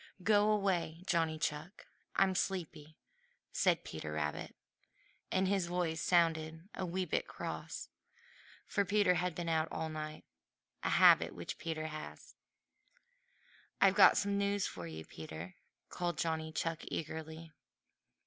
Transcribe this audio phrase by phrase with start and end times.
[0.23, 1.85] "Go away, Johnny Chuck!
[2.15, 2.97] I'm sleepy,"
[3.51, 4.55] said Peter Rabbit,
[5.31, 7.87] and his voice sounded just a wee bit cross,
[8.65, 10.25] for Peter had been out all night,
[10.81, 12.33] a habit which Peter has.
[13.79, 15.57] "I've got some news for you, Peter,"
[15.89, 17.51] called Johnny Chuck eagerly.